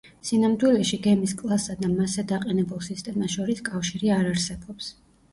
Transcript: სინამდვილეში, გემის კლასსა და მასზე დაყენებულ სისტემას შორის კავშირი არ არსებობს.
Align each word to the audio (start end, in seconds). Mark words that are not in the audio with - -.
სინამდვილეში, 0.27 0.97
გემის 1.07 1.33
კლასსა 1.41 1.75
და 1.81 1.89
მასზე 1.91 2.23
დაყენებულ 2.31 2.81
სისტემას 2.85 3.35
შორის 3.35 3.61
კავშირი 3.69 4.11
არ 4.15 4.31
არსებობს. 4.31 4.89